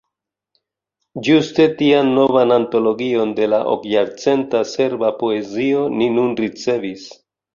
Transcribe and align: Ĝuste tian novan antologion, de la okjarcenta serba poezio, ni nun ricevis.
Ĝuste 1.27 1.65
tian 1.81 2.09
novan 2.13 2.53
antologion, 2.55 3.35
de 3.41 3.49
la 3.55 3.59
okjarcenta 3.75 4.63
serba 4.71 5.13
poezio, 5.21 5.85
ni 6.01 6.11
nun 6.17 6.33
ricevis. 6.45 7.07